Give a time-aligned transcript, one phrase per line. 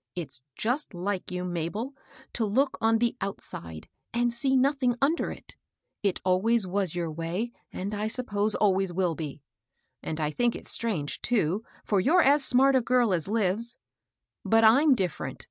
[0.14, 1.94] "It's just like you, Mabel,
[2.34, 5.56] to look on the out side, and see nothing under it.
[6.02, 9.42] It always was your way, and, I suppose, always wfll be;
[10.02, 13.78] and I think it strange, too, for you're as smart a grl as Uves.
[14.44, 15.46] But I'm difiPerent.